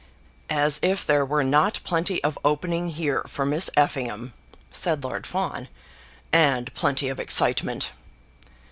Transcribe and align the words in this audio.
"As 0.49 0.79
if 0.81 1.05
there 1.05 1.23
were 1.23 1.43
not 1.43 1.79
plenty 1.83 2.23
of 2.23 2.35
opening 2.43 2.89
here 2.89 3.23
for 3.27 3.45
Miss 3.45 3.69
Effingham," 3.77 4.33
said 4.71 5.03
Lord 5.03 5.27
Fawn, 5.27 5.67
"and 6.33 6.73
plenty 6.73 7.07
of 7.07 7.19
excitement." 7.19 7.91